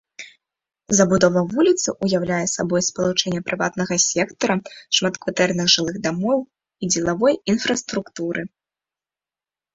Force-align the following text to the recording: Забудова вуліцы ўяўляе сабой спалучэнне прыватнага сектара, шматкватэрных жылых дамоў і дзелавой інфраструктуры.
Забудова 0.99 1.41
вуліцы 1.53 1.89
ўяўляе 2.07 2.39
сабой 2.55 2.81
спалучэнне 2.87 3.41
прыватнага 3.49 3.99
сектара, 4.07 4.57
шматкватэрных 5.01 5.71
жылых 5.75 5.95
дамоў 6.09 6.39
і 6.81 6.91
дзелавой 6.95 7.33
інфраструктуры. 7.57 8.41